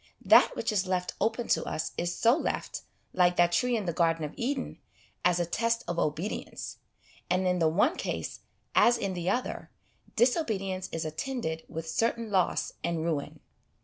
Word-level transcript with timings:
That 0.25 0.55
which 0.55 0.71
is 0.71 0.87
left 0.87 1.13
open 1.21 1.47
to 1.49 1.63
us 1.63 1.91
is 1.95 2.15
so 2.17 2.35
left, 2.35 2.81
like 3.13 3.35
that 3.35 3.51
tree 3.51 3.77
in 3.77 3.85
the 3.85 3.93
Garden 3.93 4.23
of 4.25 4.33
Eden, 4.35 4.79
as 5.23 5.39
a 5.39 5.45
test 5.45 5.83
of 5.87 5.99
obedience; 5.99 6.77
and 7.29 7.45
in 7.45 7.59
the 7.59 7.69
one 7.69 7.95
case, 7.95 8.39
as 8.73 8.97
in 8.97 9.13
the 9.13 9.29
other, 9.29 9.69
disobedience 10.15 10.89
is 10.91 11.05
attended 11.05 11.65
with 11.69 11.87
certain 11.87 12.31
loss 12.31 12.73
and 12.83 13.03
ruin. 13.05 13.41